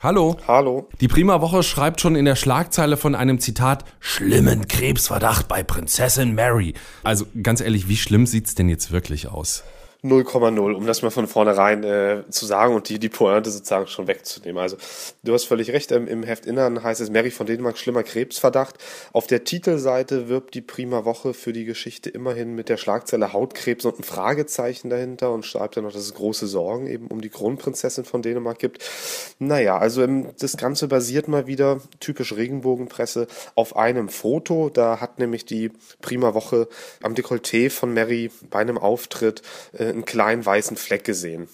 Hallo. 0.00 0.36
Hallo. 0.46 0.88
Die 1.00 1.08
Prima 1.08 1.40
Woche 1.40 1.64
schreibt 1.64 2.00
schon 2.00 2.14
in 2.14 2.24
der 2.24 2.36
Schlagzeile 2.36 2.96
von 2.96 3.16
einem 3.16 3.40
Zitat 3.40 3.84
schlimmen 3.98 4.68
Krebsverdacht 4.68 5.48
bei 5.48 5.64
Prinzessin 5.64 6.36
Mary. 6.36 6.74
Also 7.02 7.26
ganz 7.42 7.60
ehrlich, 7.60 7.88
wie 7.88 7.96
schlimm 7.96 8.24
sieht's 8.24 8.54
denn 8.54 8.68
jetzt 8.68 8.92
wirklich 8.92 9.26
aus? 9.26 9.64
0,0, 10.08 10.72
um 10.74 10.86
das 10.86 11.02
mal 11.02 11.10
von 11.10 11.26
vornherein 11.26 11.84
äh, 11.84 12.22
zu 12.30 12.46
sagen 12.46 12.74
und 12.74 12.88
die, 12.88 12.98
die 12.98 13.08
Pointe 13.08 13.50
sozusagen 13.50 13.86
schon 13.86 14.06
wegzunehmen. 14.06 14.60
Also 14.60 14.76
du 15.22 15.32
hast 15.32 15.44
völlig 15.44 15.70
recht, 15.70 15.92
ähm, 15.92 16.08
im 16.08 16.22
Heftinnern 16.22 16.82
heißt 16.82 17.00
es 17.00 17.10
Mary 17.10 17.30
von 17.30 17.46
Dänemark 17.46 17.78
schlimmer 17.78 18.02
Krebsverdacht. 18.02 18.76
Auf 19.12 19.26
der 19.26 19.44
Titelseite 19.44 20.28
wirbt 20.28 20.54
die 20.54 20.60
Prima 20.60 21.04
Woche 21.04 21.34
für 21.34 21.52
die 21.52 21.64
Geschichte 21.64 22.10
immerhin 22.10 22.54
mit 22.54 22.68
der 22.68 22.76
Schlagzeile 22.76 23.32
Hautkrebs 23.32 23.84
und 23.84 24.00
ein 24.00 24.04
Fragezeichen 24.04 24.90
dahinter 24.90 25.32
und 25.32 25.44
schreibt 25.44 25.76
dann 25.76 25.84
noch, 25.84 25.92
dass 25.92 26.02
es 26.02 26.14
große 26.14 26.46
Sorgen 26.46 26.86
eben 26.86 27.08
um 27.08 27.20
die 27.20 27.28
Kronprinzessin 27.28 28.04
von 28.04 28.22
Dänemark 28.22 28.58
gibt. 28.58 28.84
Naja, 29.38 29.78
also 29.78 30.02
ähm, 30.02 30.28
das 30.38 30.56
Ganze 30.56 30.88
basiert 30.88 31.28
mal 31.28 31.46
wieder, 31.46 31.80
typisch 32.00 32.34
Regenbogenpresse, 32.34 33.26
auf 33.54 33.76
einem 33.76 34.08
Foto. 34.08 34.70
Da 34.70 35.00
hat 35.00 35.18
nämlich 35.18 35.44
die 35.44 35.70
Prima 36.00 36.34
Woche 36.34 36.68
am 37.02 37.14
Dekolleté 37.14 37.70
von 37.70 37.92
Mary 37.92 38.30
bei 38.50 38.60
einem 38.60 38.78
Auftritt 38.78 39.42
äh, 39.72 39.84
einen 39.98 40.04
kleinen 40.04 40.44
weißen 40.44 40.76
Fleck 40.76 41.04
gesehen. 41.04 41.48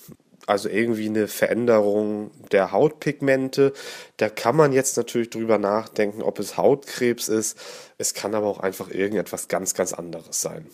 Also 0.47 0.69
irgendwie 0.69 1.07
eine 1.07 1.27
Veränderung 1.27 2.31
der 2.53 2.71
Hautpigmente. 2.71 3.73
Da 4.19 4.29
kann 4.29 4.57
man 4.57 4.73
jetzt 4.73 4.97
natürlich 4.97 5.31
drüber 5.31 5.59
nachdenken, 5.59 6.23
ob 6.23 6.39
es 6.39 6.59
Hautkrebs 6.59 7.29
ist. 7.29 7.59
Es 7.97 8.13
kann 8.13 8.35
aber 8.35 8.47
auch 8.47 8.61
einfach 8.61 8.91
irgendetwas 8.91 9.49
ganz, 9.49 9.73
ganz 9.73 9.95
anderes 9.95 10.41
sein. 10.41 10.67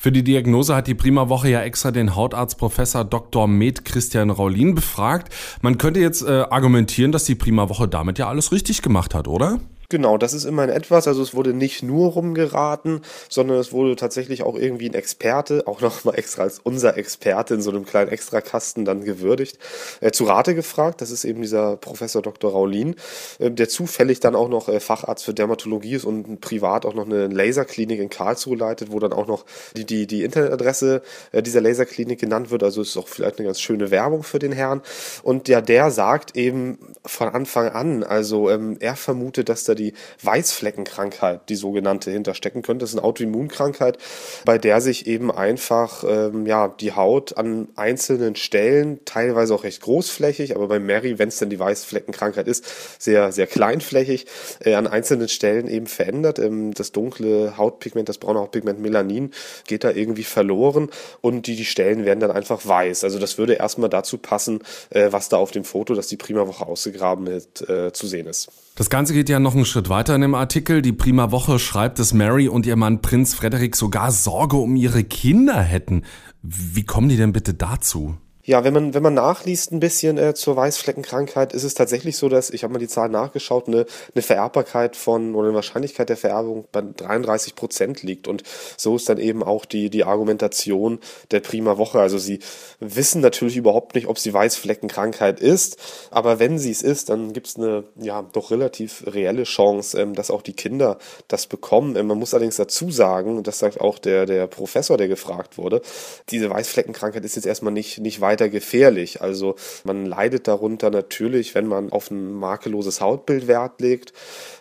Für 0.00 0.12
die 0.12 0.22
Diagnose 0.22 0.76
hat 0.76 0.86
die 0.86 0.94
Prima 0.94 1.28
Woche 1.28 1.50
ja 1.50 1.60
extra 1.60 1.90
den 1.90 2.14
Hautarzt 2.14 2.56
Professor 2.56 3.04
Dr. 3.04 3.48
Med 3.48 3.84
Christian 3.84 4.30
Raulin 4.30 4.76
befragt. 4.76 5.34
Man 5.60 5.76
könnte 5.76 5.98
jetzt 6.00 6.22
äh, 6.22 6.44
argumentieren, 6.48 7.10
dass 7.10 7.24
die 7.24 7.34
Prima 7.34 7.68
Woche 7.68 7.88
damit 7.88 8.18
ja 8.18 8.28
alles 8.28 8.52
richtig 8.52 8.80
gemacht 8.80 9.12
hat, 9.14 9.26
oder? 9.26 9.58
Genau, 9.90 10.18
das 10.18 10.34
ist 10.34 10.44
immerhin 10.44 10.68
etwas. 10.70 11.08
Also 11.08 11.22
es 11.22 11.32
wurde 11.32 11.54
nicht 11.54 11.82
nur 11.82 12.12
rumgeraten, 12.12 13.00
sondern 13.30 13.56
es 13.56 13.72
wurde 13.72 13.96
tatsächlich 13.96 14.42
auch 14.42 14.54
irgendwie 14.54 14.86
ein 14.90 14.92
Experte, 14.92 15.66
auch 15.66 15.80
nochmal 15.80 16.18
extra 16.18 16.42
als 16.42 16.58
unser 16.58 16.98
Experte 16.98 17.54
in 17.54 17.62
so 17.62 17.70
einem 17.70 17.86
kleinen 17.86 18.10
Extrakasten 18.10 18.84
dann 18.84 19.02
gewürdigt, 19.02 19.58
äh, 20.02 20.10
zu 20.10 20.24
Rate 20.24 20.54
gefragt. 20.54 21.00
Das 21.00 21.10
ist 21.10 21.24
eben 21.24 21.40
dieser 21.40 21.78
Professor 21.78 22.20
Dr. 22.20 22.52
Raulin, 22.52 22.96
äh, 23.38 23.50
der 23.50 23.70
zufällig 23.70 24.20
dann 24.20 24.34
auch 24.34 24.50
noch 24.50 24.68
äh, 24.68 24.78
Facharzt 24.78 25.24
für 25.24 25.32
Dermatologie 25.32 25.94
ist 25.94 26.04
und 26.04 26.42
privat 26.42 26.84
auch 26.84 26.92
noch 26.92 27.06
eine 27.06 27.28
Laserklinik 27.28 27.98
in 27.98 28.10
Karlsruhe 28.10 28.58
leitet, 28.58 28.92
wo 28.92 28.98
dann 28.98 29.14
auch 29.14 29.26
noch 29.26 29.46
die, 29.74 29.86
die, 29.86 30.06
die 30.06 30.22
Internetadresse 30.22 31.00
äh, 31.32 31.42
dieser 31.42 31.62
Laserklinik 31.62 32.20
genannt 32.20 32.50
wird. 32.50 32.62
Also 32.62 32.82
ist 32.82 32.98
auch 32.98 33.08
vielleicht 33.08 33.38
eine 33.38 33.46
ganz 33.46 33.58
schöne 33.58 33.90
Werbung 33.90 34.22
für 34.22 34.38
den 34.38 34.52
Herrn. 34.52 34.82
Und 35.22 35.48
ja, 35.48 35.62
der 35.62 35.90
sagt 35.90 36.36
eben 36.36 36.78
von 37.06 37.28
Anfang 37.28 37.70
an, 37.70 38.04
also 38.04 38.50
ähm, 38.50 38.76
er 38.80 38.94
vermutet, 38.94 39.48
dass 39.48 39.64
da 39.64 39.77
die 39.78 39.94
Weißfleckenkrankheit, 40.22 41.48
die 41.48 41.54
sogenannte, 41.56 42.10
hinterstecken 42.10 42.62
könnte. 42.62 42.82
Das 42.82 42.90
ist 42.90 42.98
eine 42.98 43.04
Autoimmunkrankheit, 43.04 43.98
bei 44.44 44.58
der 44.58 44.80
sich 44.80 45.06
eben 45.06 45.30
einfach 45.30 46.04
ähm, 46.06 46.46
ja, 46.46 46.68
die 46.68 46.92
Haut 46.92 47.36
an 47.36 47.68
einzelnen 47.76 48.36
Stellen, 48.36 49.00
teilweise 49.04 49.54
auch 49.54 49.64
recht 49.64 49.80
großflächig, 49.80 50.54
aber 50.54 50.68
bei 50.68 50.78
Mary, 50.78 51.18
wenn 51.18 51.28
es 51.28 51.38
denn 51.38 51.50
die 51.50 51.58
Weißfleckenkrankheit 51.58 52.48
ist, 52.48 52.64
sehr, 52.98 53.32
sehr 53.32 53.46
kleinflächig, 53.46 54.26
äh, 54.60 54.74
an 54.74 54.86
einzelnen 54.86 55.28
Stellen 55.28 55.68
eben 55.68 55.86
verändert. 55.86 56.38
Ähm, 56.38 56.74
das 56.74 56.92
dunkle 56.92 57.56
Hautpigment, 57.56 58.08
das 58.08 58.18
braune 58.18 58.40
Hautpigment 58.40 58.80
Melanin 58.80 59.32
geht 59.66 59.84
da 59.84 59.90
irgendwie 59.90 60.24
verloren 60.24 60.90
und 61.20 61.46
die, 61.46 61.56
die 61.56 61.64
Stellen 61.64 62.04
werden 62.04 62.20
dann 62.20 62.30
einfach 62.30 62.66
weiß. 62.66 63.04
Also 63.04 63.18
das 63.18 63.38
würde 63.38 63.54
erstmal 63.54 63.90
dazu 63.90 64.18
passen, 64.18 64.60
äh, 64.90 65.08
was 65.10 65.28
da 65.28 65.36
auf 65.36 65.50
dem 65.50 65.64
Foto, 65.64 65.94
das 65.94 66.08
die 66.08 66.16
Prima 66.16 66.46
Woche 66.46 66.66
ausgegraben 66.66 67.28
hat, 67.32 67.68
äh, 67.68 67.92
zu 67.92 68.06
sehen 68.06 68.26
ist. 68.26 68.48
Das 68.76 68.90
Ganze 68.90 69.12
geht 69.12 69.28
ja 69.28 69.40
noch 69.40 69.56
einen 69.56 69.64
Schritt 69.68 69.88
weiter 69.88 70.14
in 70.14 70.22
dem 70.22 70.34
Artikel. 70.34 70.82
Die 70.82 70.92
Prima 70.92 71.30
Woche 71.30 71.58
schreibt, 71.58 71.98
dass 71.98 72.12
Mary 72.12 72.48
und 72.48 72.66
ihr 72.66 72.76
Mann 72.76 73.02
Prinz 73.02 73.34
Frederik 73.34 73.76
sogar 73.76 74.10
Sorge 74.10 74.56
um 74.56 74.74
ihre 74.74 75.04
Kinder 75.04 75.60
hätten. 75.60 76.02
Wie 76.42 76.84
kommen 76.84 77.08
die 77.08 77.16
denn 77.16 77.32
bitte 77.32 77.54
dazu? 77.54 78.16
Ja, 78.48 78.64
wenn 78.64 78.72
man, 78.72 78.94
wenn 78.94 79.02
man 79.02 79.12
nachliest 79.12 79.72
ein 79.72 79.78
bisschen 79.78 80.16
äh, 80.16 80.32
zur 80.32 80.56
Weißfleckenkrankheit, 80.56 81.52
ist 81.52 81.64
es 81.64 81.74
tatsächlich 81.74 82.16
so, 82.16 82.30
dass, 82.30 82.48
ich 82.48 82.62
habe 82.64 82.72
mal 82.72 82.78
die 82.78 82.88
Zahlen 82.88 83.12
nachgeschaut, 83.12 83.68
eine, 83.68 83.84
eine 84.14 84.22
Vererbbarkeit 84.22 84.96
von 84.96 85.34
oder 85.34 85.48
eine 85.48 85.54
Wahrscheinlichkeit 85.54 86.08
der 86.08 86.16
Vererbung 86.16 86.64
bei 86.72 86.80
33 86.80 87.54
Prozent 87.54 88.02
liegt. 88.02 88.26
Und 88.26 88.44
so 88.78 88.96
ist 88.96 89.06
dann 89.10 89.18
eben 89.18 89.42
auch 89.42 89.66
die, 89.66 89.90
die 89.90 90.04
Argumentation 90.04 90.98
der 91.30 91.40
Prima 91.40 91.76
Woche. 91.76 92.00
Also 92.00 92.16
sie 92.16 92.38
wissen 92.80 93.20
natürlich 93.20 93.58
überhaupt 93.58 93.94
nicht, 93.94 94.06
ob 94.06 94.18
sie 94.18 94.32
Weißfleckenkrankheit 94.32 95.40
ist, 95.40 95.76
aber 96.10 96.38
wenn 96.38 96.58
sie 96.58 96.70
es 96.70 96.80
ist, 96.80 97.10
dann 97.10 97.34
gibt 97.34 97.48
es 97.48 97.56
eine 97.56 97.84
ja 97.96 98.22
doch 98.32 98.50
relativ 98.50 99.04
reelle 99.06 99.42
Chance, 99.42 100.00
ähm, 100.00 100.14
dass 100.14 100.30
auch 100.30 100.40
die 100.40 100.54
Kinder 100.54 100.96
das 101.28 101.48
bekommen. 101.48 101.96
Ähm, 101.96 102.06
man 102.06 102.18
muss 102.18 102.32
allerdings 102.32 102.56
dazu 102.56 102.90
sagen, 102.90 103.36
und 103.36 103.46
das 103.46 103.58
sagt 103.58 103.78
auch 103.82 103.98
der, 103.98 104.24
der 104.24 104.46
Professor, 104.46 104.96
der 104.96 105.08
gefragt 105.08 105.58
wurde, 105.58 105.82
diese 106.30 106.48
Weißfleckenkrankheit 106.48 107.26
ist 107.26 107.36
jetzt 107.36 107.44
erstmal 107.44 107.74
nicht, 107.74 107.98
nicht 107.98 108.22
weit 108.22 108.37
weiter 108.38 108.48
gefährlich. 108.48 109.20
Also 109.20 109.56
man 109.84 110.06
leidet 110.06 110.46
darunter 110.46 110.90
natürlich, 110.90 111.54
wenn 111.54 111.66
man 111.66 111.90
auf 111.90 112.10
ein 112.10 112.32
makelloses 112.32 113.00
Hautbild 113.00 113.48
Wert 113.48 113.80
legt, 113.80 114.12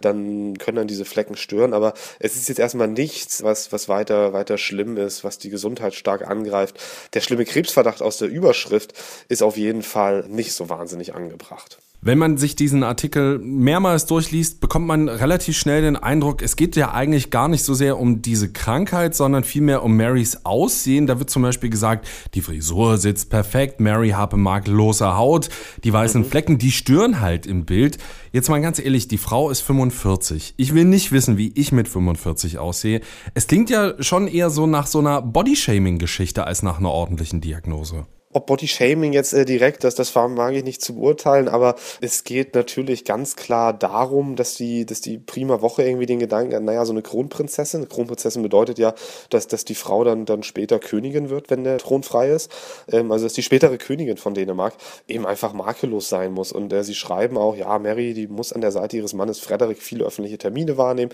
dann 0.02 0.58
können 0.58 0.78
dann 0.78 0.88
diese 0.88 1.06
Flecken 1.06 1.38
stören. 1.38 1.74
Aber 1.74 1.94
es 2.20 2.36
ist 2.36 2.50
jetzt 2.50 2.60
erstmal 2.60 2.88
nichts, 2.88 3.44
was, 3.44 3.72
was 3.72 3.88
weiter, 3.88 4.34
weiter 4.34 4.58
schlimm 4.58 4.98
ist, 4.98 5.24
was 5.24 5.38
die 5.38 5.50
Gesundheit 5.50 5.94
stark 5.94 6.28
angreift. 6.28 6.80
Der 7.14 7.22
schlimme 7.22 7.46
Krebsverdacht 7.46 8.02
aus 8.02 8.18
der 8.18 8.30
Überschrift 8.30 8.94
ist 9.30 9.44
auf 9.44 9.58
jeden 9.58 9.84
Fall 9.84 10.26
nicht 10.28 10.54
so 10.54 10.70
wahnsinnig 10.70 11.14
angebracht. 11.14 11.78
Wenn 12.08 12.20
man 12.20 12.38
sich 12.38 12.56
diesen 12.56 12.84
Artikel 12.84 13.38
mehrmals 13.40 14.06
durchliest, 14.06 14.62
bekommt 14.62 14.88
man 14.88 15.10
relativ 15.10 15.58
schnell 15.58 15.82
den 15.82 15.98
Eindruck, 15.98 16.42
es 16.42 16.56
geht 16.56 16.78
ja 16.78 16.94
eigentlich 16.94 17.32
gar 17.32 17.50
nicht 17.50 17.66
so 17.66 17.74
sehr 17.74 18.00
um 18.00 18.22
diese 18.22 18.50
Krankheit, 18.50 19.14
sondern 19.14 19.44
vielmehr 19.44 19.84
um 19.84 19.98
Marys 19.98 20.46
Aussehen. 20.46 21.06
Da 21.06 21.20
wird 21.20 21.30
zum 21.30 21.42
Beispiel 21.42 21.70
gesagt, 21.70 22.08
die 22.34 22.40
Frisur 22.40 22.98
sitzt 22.98 23.30
perfekt, 23.30 23.82
Mary 23.82 24.12
habe 24.12 24.38
makellose 24.38 25.18
Haut, 25.18 25.50
die 25.84 25.92
weißen 25.92 26.22
mhm. 26.22 26.26
Flecken, 26.28 26.58
die 26.58 26.72
stören 26.72 27.20
halt 27.20 27.46
im 27.46 27.66
Bild. 27.66 27.98
Jetzt 28.32 28.48
mal 28.48 28.62
ganz 28.62 28.80
ehrlich, 28.80 29.10
die 29.10 29.18
Frau 29.18 29.50
ist 29.50 29.60
45. 29.60 30.54
Ich 30.56 30.74
will 30.74 30.86
nicht 30.86 31.12
wissen, 31.12 31.38
wie 31.38 31.52
ich 31.56 31.74
mit 31.74 31.90
45 31.90 32.58
aussehe. 32.58 33.02
Es 33.34 33.48
klingt 33.48 33.70
ja 33.70 34.02
schon 34.02 34.30
eher 34.30 34.50
so 34.50 34.66
nach 34.66 34.88
so 34.88 35.00
einer 35.00 35.22
Bodyshaming-Geschichte 35.22 36.46
als 36.46 36.64
nach 36.64 36.80
einer 36.80 36.92
ordentlichen 36.92 37.42
Diagnose 37.42 38.06
ob 38.38 38.46
Body 38.46 38.68
Shaming 38.68 39.14
jetzt 39.14 39.34
äh, 39.34 39.46
direkt, 39.46 39.84
das, 39.84 39.96
das 39.96 40.14
mag 40.16 40.54
ich 40.54 40.64
nicht 40.64 40.82
zu 40.82 40.96
beurteilen, 40.96 41.48
aber 41.48 41.76
es 42.02 42.24
geht 42.24 42.56
natürlich 42.56 43.04
ganz 43.04 43.36
klar 43.36 43.74
darum, 43.74 44.36
dass 44.36 44.56
die, 44.56 44.86
dass 44.86 45.02
die 45.02 45.18
prima 45.18 45.62
Woche 45.62 45.84
irgendwie 45.84 46.06
den 46.06 46.20
Gedanken 46.20 46.56
hat, 46.56 46.64
naja, 46.64 46.86
so 46.86 46.94
eine 46.94 47.02
Kronprinzessin, 47.02 47.90
Kronprinzessin 47.90 48.44
bedeutet 48.44 48.78
ja, 48.78 48.94
dass, 49.30 49.48
dass 49.48 49.66
die 49.66 49.76
Frau 49.76 50.04
dann, 50.04 50.26
dann 50.26 50.44
später 50.44 50.80
Königin 50.80 51.30
wird, 51.30 51.50
wenn 51.50 51.64
der 51.64 51.80
Thron 51.80 52.04
frei 52.04 52.30
ist. 52.30 52.52
Ähm, 52.92 53.12
also 53.12 53.26
dass 53.26 53.34
die 53.34 53.44
spätere 53.44 53.78
Königin 53.78 54.18
von 54.18 54.34
Dänemark 54.34 54.74
eben 55.08 55.26
einfach 55.26 55.54
makellos 55.54 56.10
sein 56.10 56.32
muss. 56.32 56.52
Und 56.52 56.72
äh, 56.74 56.84
sie 56.84 56.96
schreiben 56.96 57.38
auch, 57.38 57.56
ja, 57.56 57.78
Mary, 57.80 58.14
die 58.14 58.28
muss 58.28 58.54
an 58.54 58.62
der 58.62 58.72
Seite 58.72 58.98
ihres 58.98 59.14
Mannes 59.14 59.40
Frederik 59.40 59.82
viele 59.82 60.06
öffentliche 60.06 60.38
Termine 60.38 60.78
wahrnehmen. 60.78 61.12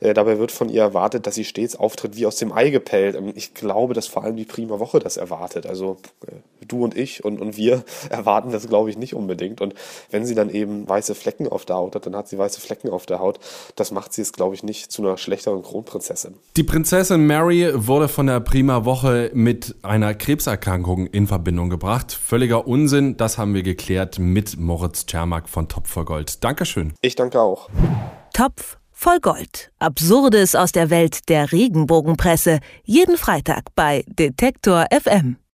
Äh, 0.00 0.14
dabei 0.14 0.38
wird 0.38 0.52
von 0.52 0.68
ihr 0.68 0.82
erwartet, 0.82 1.26
dass 1.26 1.34
sie 1.34 1.44
stets 1.44 1.76
auftritt 1.76 2.16
wie 2.16 2.26
aus 2.26 2.36
dem 2.36 2.52
Ei 2.52 2.70
gepellt. 2.70 3.16
Ähm, 3.16 3.32
ich 3.34 3.54
glaube, 3.54 3.94
dass 3.94 4.06
vor 4.06 4.24
allem 4.24 4.36
die 4.36 4.44
prima 4.44 4.78
Woche 4.78 4.98
das 4.98 5.16
erwartet. 5.16 5.66
Also 5.66 5.96
äh, 6.26 6.65
du 6.68 6.84
und 6.84 6.96
ich 6.96 7.24
und, 7.24 7.40
und 7.40 7.56
wir 7.56 7.84
erwarten 8.10 8.50
das, 8.50 8.68
glaube 8.68 8.90
ich, 8.90 8.96
nicht 8.96 9.14
unbedingt. 9.14 9.60
Und 9.60 9.74
wenn 10.10 10.24
sie 10.24 10.34
dann 10.34 10.50
eben 10.50 10.88
weiße 10.88 11.14
Flecken 11.14 11.48
auf 11.48 11.64
der 11.64 11.76
Haut 11.76 11.94
hat, 11.94 12.06
dann 12.06 12.16
hat 12.16 12.28
sie 12.28 12.38
weiße 12.38 12.60
Flecken 12.60 12.90
auf 12.90 13.06
der 13.06 13.18
Haut. 13.18 13.38
Das 13.76 13.90
macht 13.90 14.12
sie 14.12 14.22
es, 14.22 14.32
glaube 14.32 14.54
ich, 14.54 14.62
nicht 14.62 14.90
zu 14.90 15.02
einer 15.02 15.16
schlechteren 15.16 15.62
Kronprinzessin. 15.62 16.34
Die 16.56 16.62
Prinzessin 16.62 17.26
Mary 17.26 17.70
wurde 17.74 18.08
von 18.08 18.26
der 18.26 18.40
Prima 18.40 18.84
Woche 18.84 19.30
mit 19.34 19.74
einer 19.82 20.14
Krebserkrankung 20.14 21.06
in 21.06 21.26
Verbindung 21.26 21.70
gebracht. 21.70 22.12
Völliger 22.12 22.66
Unsinn, 22.66 23.16
das 23.16 23.38
haben 23.38 23.54
wir 23.54 23.62
geklärt 23.62 24.18
mit 24.18 24.58
Moritz 24.58 25.06
Czermak 25.06 25.48
von 25.48 25.68
Topf 25.68 25.90
voll 25.90 26.04
Gold. 26.04 26.44
Dankeschön. 26.44 26.94
Ich 27.00 27.14
danke 27.14 27.40
auch. 27.40 27.68
Topf 28.32 28.78
voll 28.92 29.20
Gold. 29.20 29.70
Absurdes 29.78 30.54
aus 30.54 30.72
der 30.72 30.90
Welt 30.90 31.28
der 31.28 31.52
Regenbogenpresse. 31.52 32.60
Jeden 32.84 33.16
Freitag 33.16 33.74
bei 33.74 34.04
Detektor 34.08 34.86
FM. 34.90 35.36